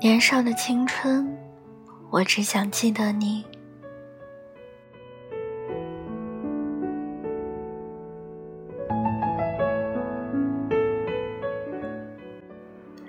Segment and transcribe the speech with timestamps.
[0.00, 1.36] 年少的青春，
[2.10, 3.44] 我只想记得你。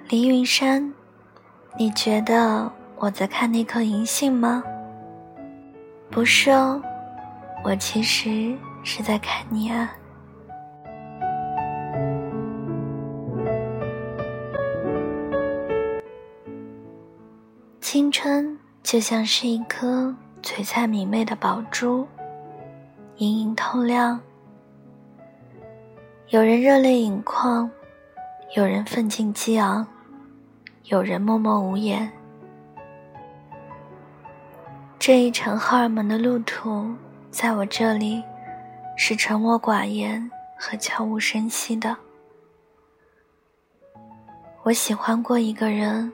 [0.09, 0.91] 黎云山，
[1.81, 4.61] 你觉得我在看那颗银杏吗？
[6.11, 6.81] 不是哦，
[7.63, 9.89] 我其实是在看你啊。
[17.79, 22.05] 青春就像是一颗璀璨明媚的宝珠，
[23.15, 24.19] 莹莹透亮。
[26.27, 27.71] 有人热泪盈眶，
[28.57, 29.87] 有人奋进激昂，
[30.89, 32.11] 有人默默无言。
[34.97, 36.91] 这一程荷尔蒙的路途，
[37.29, 38.23] 在我这里
[38.97, 41.95] 是沉默寡言和悄无声息的。
[44.63, 46.11] 我喜欢过一个人。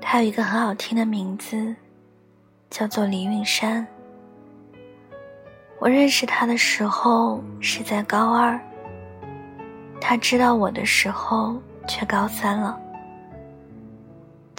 [0.00, 1.74] 他有一个很好听的名字，
[2.70, 3.84] 叫做李允山。
[5.80, 8.60] 我认识他的时候是在高二，
[10.00, 12.78] 他知道我的时候却高三了。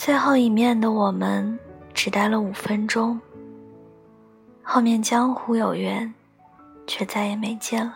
[0.05, 1.57] 最后一面的我们
[1.93, 3.17] 只待了五分钟，
[4.61, 6.13] 后面江湖有缘，
[6.85, 7.93] 却再也没见了。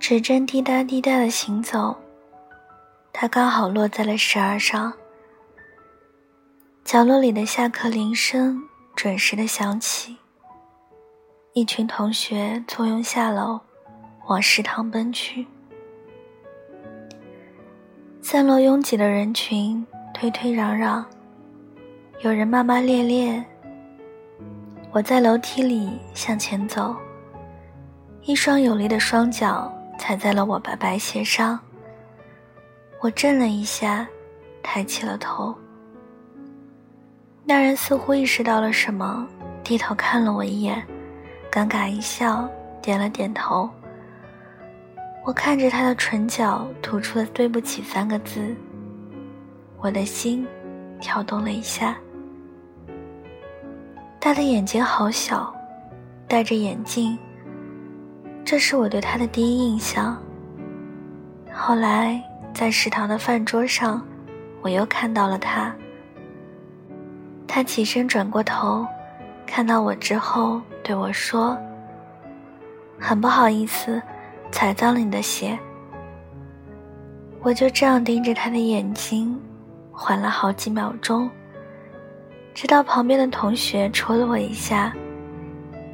[0.00, 1.96] 指针滴答滴答的行走，
[3.12, 4.92] 它刚好落在了十二上。
[6.84, 8.60] 角落里的下课铃声
[8.96, 10.16] 准时的响起。
[11.54, 13.58] 一群同学簇拥下楼，
[14.26, 15.46] 往食堂奔去。
[18.20, 21.04] 散落拥挤的人群推推攘攘，
[22.20, 23.44] 有人骂骂咧咧。
[24.92, 26.94] 我在楼梯里向前走，
[28.22, 29.72] 一双有力的双脚。
[29.98, 31.58] 踩在了我白白鞋上，
[33.00, 34.06] 我震了一下，
[34.62, 35.52] 抬起了头。
[37.44, 39.26] 那人似乎意识到了什么，
[39.64, 40.86] 低头看了我一眼，
[41.50, 42.48] 尴尬一笑，
[42.82, 43.68] 点了点头。
[45.24, 48.54] 我看着他的唇角吐出了“对不起”三个字，
[49.78, 50.46] 我的心
[51.00, 51.96] 跳动了一下。
[54.20, 55.54] 他的眼睛好小，
[56.26, 57.18] 戴着眼镜。
[58.44, 60.16] 这是我对他的第一印象。
[61.52, 62.22] 后来
[62.54, 64.02] 在食堂的饭桌上，
[64.62, 65.74] 我又看到了他。
[67.46, 68.86] 他起身转过头，
[69.46, 71.54] 看到我之后对我说
[72.98, 74.00] ：“很不好意思，
[74.50, 75.58] 踩脏了你的鞋。”
[77.44, 79.38] 我就这样盯着他的眼睛，
[79.92, 81.28] 缓了好几秒钟，
[82.54, 84.90] 直到旁边的同学戳了我一下，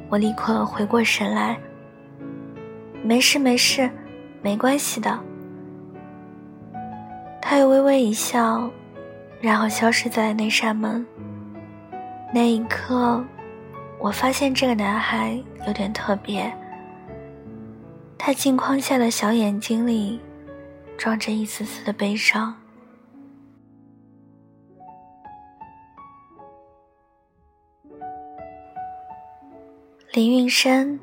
[0.07, 1.59] 我立刻回过神来。
[3.03, 3.91] 没事没事，
[4.41, 5.19] 没关系的。
[7.41, 8.69] 他又微微一笑，
[9.41, 11.05] 然后消失在那扇门。
[12.33, 13.21] 那一刻，
[14.05, 16.55] 我发现这个男孩有点特别。
[18.19, 20.21] 他镜框下的小眼睛里，
[20.95, 22.55] 装着一丝丝的悲伤。
[30.13, 30.99] 林运山。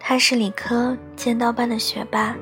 [0.00, 2.34] 他是理科尖刀班的学霸，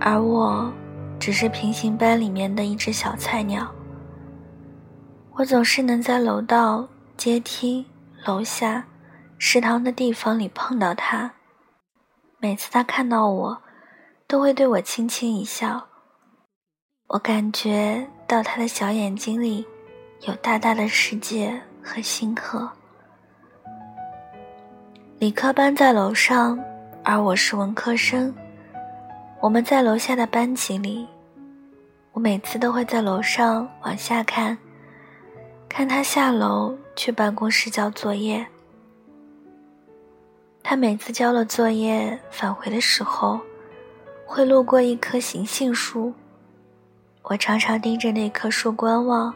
[0.00, 0.72] 而我
[1.18, 3.70] 只是平行班里面的一只小菜鸟。
[5.32, 6.88] 我总是能在楼道、
[7.18, 7.84] 阶梯、
[8.26, 8.82] 楼下、
[9.38, 11.30] 食堂的地方里碰到他。
[12.38, 13.62] 每次他看到我，
[14.26, 15.86] 都会对我轻轻一笑。
[17.08, 19.66] 我感觉到他的小眼睛里
[20.22, 22.70] 有大大的世界和星河。
[25.18, 26.58] 理科班在楼上，
[27.04, 28.34] 而我是文科生。
[29.40, 31.06] 我们在楼下的班级里，
[32.12, 34.56] 我每次都会在楼上往下看，
[35.76, 38.46] 看他下楼去办公室交作业。
[40.62, 43.40] 他每次交了作业返回的时候，
[44.24, 46.14] 会路过一棵行杏树，
[47.22, 49.34] 我常常盯着那棵树观望，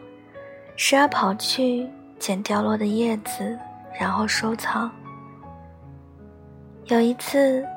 [0.77, 1.85] 时而跑去
[2.17, 3.59] 捡掉落的叶子，
[3.99, 4.89] 然后收藏。
[6.85, 7.67] 有一次，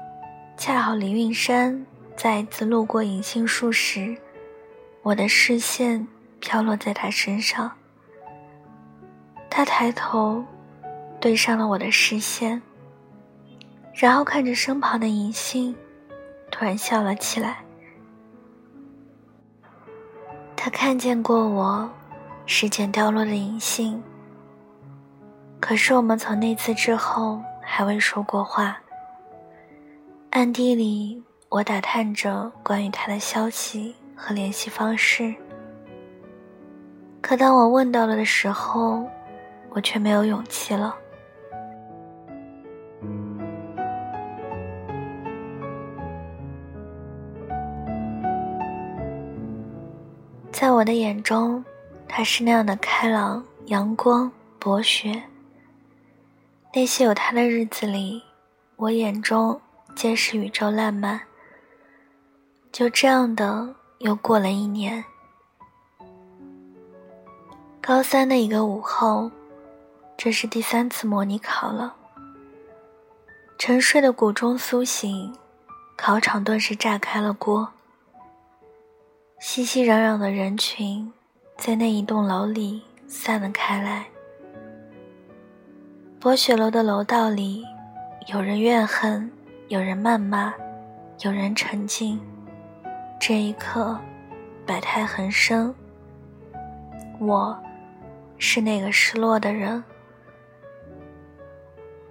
[0.57, 1.85] 恰好李运山
[2.17, 4.17] 再一次路过银杏树时，
[5.03, 6.07] 我的视线
[6.39, 7.69] 飘落在他身上。
[9.55, 10.43] 他抬头，
[11.21, 12.61] 对上了我的视线。
[13.93, 15.77] 然后看着身旁的银杏，
[16.51, 17.59] 突然笑了起来。
[20.57, 21.87] 他看见过我
[22.47, 24.03] 时捡掉落的银杏，
[25.61, 28.79] 可是我们从那次之后还未说过话。
[30.31, 35.35] 暗地里，我打探着关于他的消息和联系方式，
[37.21, 39.07] 可当我问到了的时候，
[39.75, 40.95] 我却没有勇气了。
[50.51, 51.65] 在我的眼中，
[52.07, 55.21] 他是那样的开朗、阳光、博学。
[56.73, 58.23] 那些有他的日子里，
[58.77, 59.61] 我眼中
[59.97, 61.21] 皆是宇宙烂漫。
[62.71, 65.05] 就这样的，又过了一年。
[67.81, 69.29] 高三的一个午后，
[70.17, 71.97] 这是第三次模拟考了。
[73.59, 75.35] 沉睡的谷中苏醒，
[75.97, 77.73] 考场顿时炸开了锅。
[79.41, 81.13] 熙熙攘攘的人群，
[81.57, 84.07] 在那一栋楼里散了开来。
[86.21, 87.65] 博雪楼的楼道里，
[88.29, 89.29] 有人怨恨，
[89.67, 90.55] 有人谩骂，
[91.21, 92.21] 有人沉静。
[93.21, 93.99] 这一刻，
[94.65, 95.75] 百态横生。
[97.19, 97.57] 我，
[98.39, 99.83] 是那个失落的人。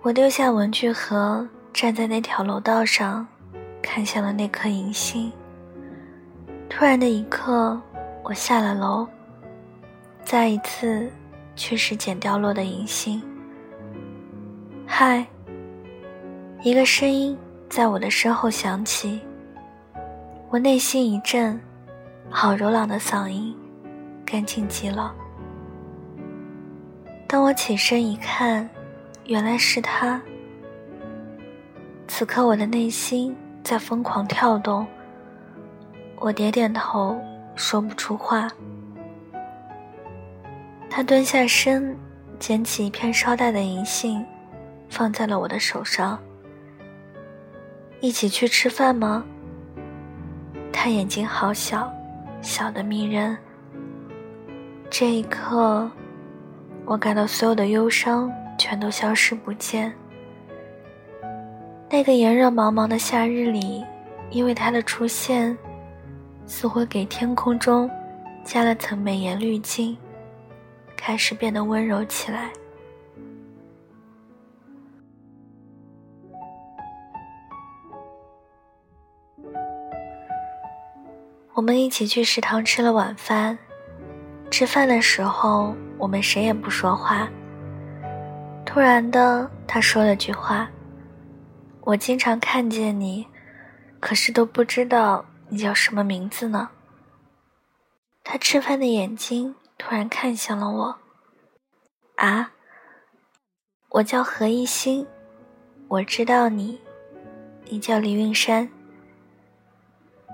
[0.04, 3.28] 我丢下文具盒，站在那条楼道上，
[3.84, 5.32] 看向了那颗银杏。
[6.68, 7.80] 突然的一刻，
[8.24, 9.08] 我下了楼，
[10.24, 11.08] 再一次
[11.56, 13.22] 去拾捡掉落的银杏。
[14.88, 15.24] 嗨，
[16.64, 17.38] 一个声音
[17.70, 19.22] 在我的身后响起，
[20.50, 21.62] 我内心一震，
[22.28, 23.56] 好柔朗的嗓音，
[24.26, 25.14] 干净极了。
[27.28, 28.68] 当我起身一看，
[29.32, 30.22] 原来是他。
[32.06, 33.34] 此刻我的内心
[33.64, 34.86] 在疯狂跳动。
[36.18, 37.18] 我点点头，
[37.56, 38.50] 说不出话。
[40.90, 41.98] 他蹲下身，
[42.40, 44.22] 捡起一片捎带的银杏，
[44.90, 46.20] 放在了我的手上。
[48.02, 49.24] 一起去吃饭吗？
[50.74, 51.90] 他眼睛好小，
[52.42, 53.38] 小的迷人。
[54.90, 55.90] 这一刻，
[56.84, 58.30] 我感到所有的忧伤
[58.62, 59.92] 全都消失不见。
[61.90, 63.84] 那个炎热茫茫的夏日里，
[64.30, 65.58] 因为他的出现。
[66.46, 67.90] 似乎给天空中
[68.44, 69.98] 加了层美颜滤镜，
[70.98, 72.52] 开始变得温柔起来。
[81.54, 83.58] 我们一起去食堂吃了晚饭，
[84.50, 87.30] 吃饭的时候我们谁也不说话。
[88.74, 90.70] 突然的，他说了句话
[91.84, 93.28] ：“我经常看见你，
[94.00, 96.70] 可是都不知道。”你叫什么名字呢？
[98.24, 100.96] 他吃饭的眼睛突然看向了我。
[102.16, 102.52] 啊，
[103.90, 105.06] 我叫何一心，
[105.90, 106.80] 我知道你，
[107.66, 108.70] 你叫李运山。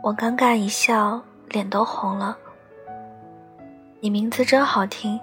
[0.03, 2.37] 我尴尬一笑，脸都红了。
[3.99, 5.19] 你名字真好听，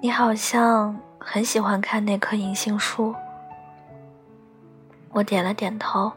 [0.00, 0.96] 你好像
[1.28, 3.12] 很喜欢看那棵银杏树。
[5.10, 6.12] 我点了点头。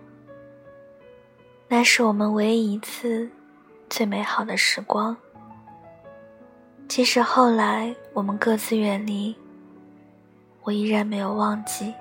[1.68, 3.28] 那是我们唯一一次
[3.90, 5.18] 最美好的时光。
[6.88, 9.36] 即使后来我们各自远离，
[10.62, 11.92] 我依然没有忘记。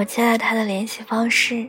[0.00, 1.68] 我加了他的联系方式。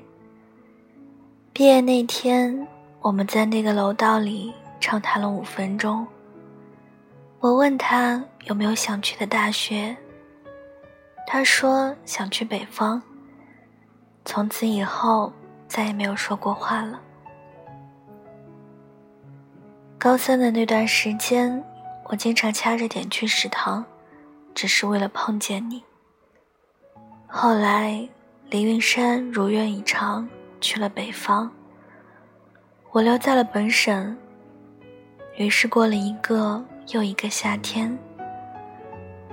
[1.52, 2.66] 毕业那天，
[3.02, 4.54] 我们在那个楼道里。
[4.80, 6.08] 畅谈了五分钟。
[7.40, 9.96] 我问他有没有想去的大学，
[11.28, 13.00] 他说想去北方。
[14.26, 15.32] 从此以后
[15.68, 17.00] 再也没有说过话了。
[20.00, 21.64] 高三的那段时间，
[22.06, 23.86] 我经常掐着点去食堂，
[24.56, 25.84] 只是为了碰见你。
[27.28, 28.10] 后来，
[28.52, 30.28] 李云山如愿以偿
[30.60, 31.50] 去了北方，
[32.92, 34.18] 我留在了本省。
[35.38, 37.98] 于是过了一个又一个夏天，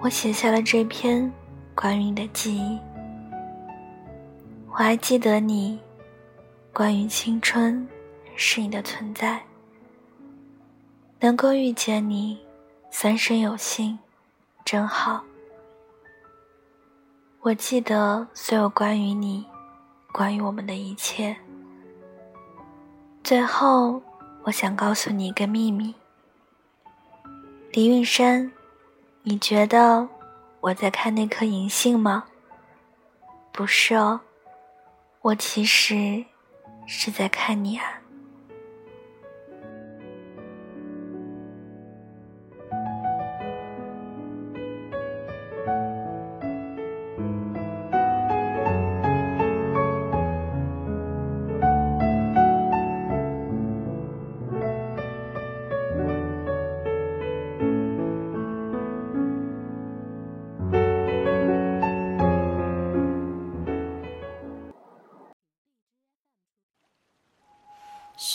[0.00, 1.28] 我写下了这篇
[1.75, 2.78] 关于你的记忆。
[4.68, 5.80] 我还记得你，
[6.72, 7.88] 关于青春，
[8.37, 9.42] 是你的存在。
[11.18, 12.38] 能够遇见你，
[12.88, 13.98] 三生有幸，
[14.64, 15.25] 真好。
[17.49, 19.43] 我记得所有关于你，
[20.12, 21.35] 关于我们的一切。
[23.25, 24.02] 最后，
[24.43, 25.95] 我想告诉你一个秘密，
[27.73, 28.52] 李允山，
[29.23, 30.07] 你觉得
[30.61, 32.25] 我在看那颗银杏吗？
[33.50, 34.21] 不是哦，
[35.23, 36.23] 我其实
[36.87, 38.02] 是在看你啊。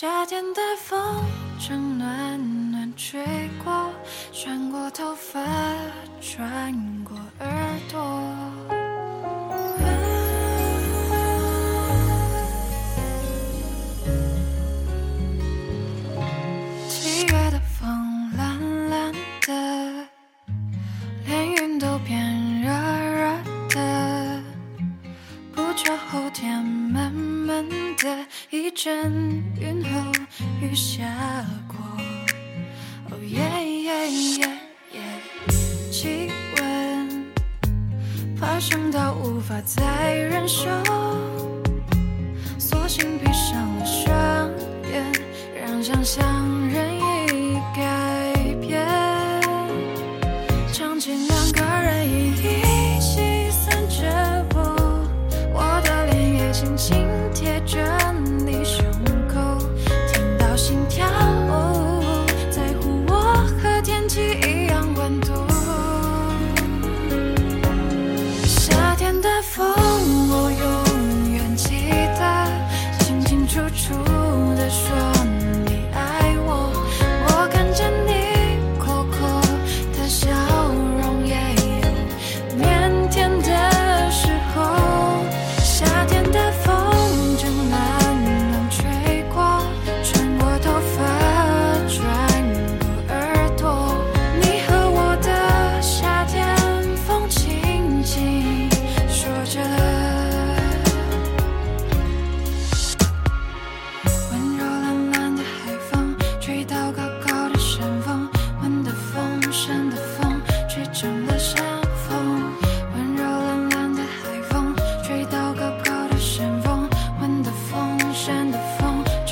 [0.03, 1.23] 夏天的风
[1.57, 3.23] 正暖暖吹
[3.63, 3.89] 过，
[4.33, 5.39] 穿过头发，
[6.19, 6.75] 穿
[38.45, 40.67] 而伤到无法再忍受，
[42.59, 44.51] 索性闭上了双
[44.91, 45.11] 眼，
[45.55, 46.23] 让想象
[46.69, 47.02] 任意。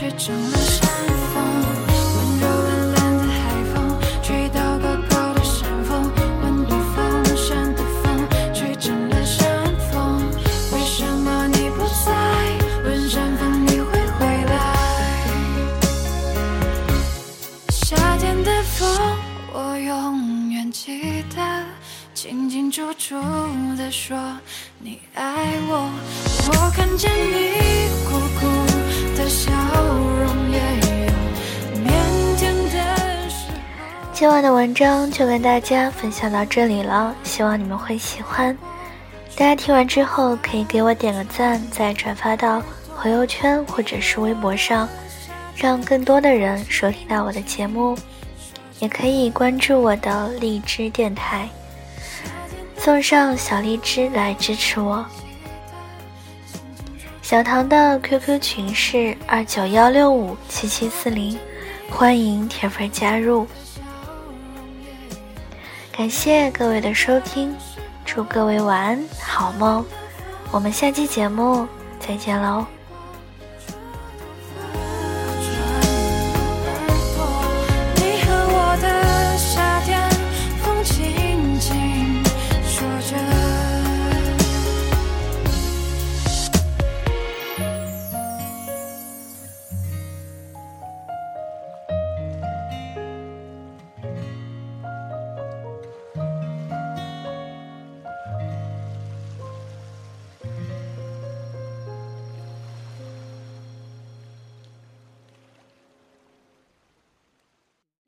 [0.02, 0.90] 吹成了山
[1.32, 1.44] 风
[2.18, 3.38] 温柔懒懒的海
[3.72, 3.76] 风
[4.24, 10.26] 吹到高高的山峰温的风山的风吹成了山风
[10.74, 12.12] 为什么你不在？
[12.84, 14.52] 问山风你会回来？
[17.70, 18.90] 夏天的风
[19.54, 21.64] 我永远记得
[22.16, 23.22] 清清楚楚
[23.78, 24.18] 的说
[24.80, 25.92] 你爱我。
[26.48, 27.41] 我看见你
[34.22, 38.56] 今晚的文章就跟大家分享到这里了，希望你们会喜欢。
[39.36, 42.62] 大家听完之后可以给我点个赞，再转发到
[42.96, 44.88] 朋友圈或者是微博上，
[45.56, 47.98] 让更多的人收听到我的节目。
[48.78, 51.50] 也可以关注我的荔枝电台。
[52.78, 55.04] 送上小荔枝来支持我。
[57.24, 61.40] 小唐的 QQ 群是二九幺六五七七四零，
[61.90, 63.48] 欢迎铁粉加入。
[66.02, 67.56] 感谢各位的收听，
[68.04, 69.86] 祝各位晚安好梦，
[70.50, 71.68] 我们下期节目
[72.00, 72.66] 再见喽。